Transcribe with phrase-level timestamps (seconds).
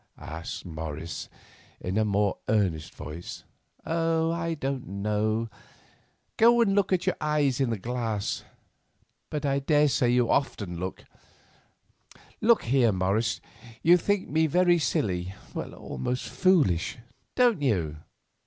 [0.17, 1.29] asked Morris,
[1.79, 3.43] in a more earnest voice.
[3.85, 5.47] "Oh, I don't know.
[6.37, 10.73] Go and look at your own eyes in the glass—but I daresay you do often
[10.73, 10.95] enough.
[12.41, 13.41] Look here, Morris,
[13.83, 17.97] you think me very silly—almost foolish—don't you?"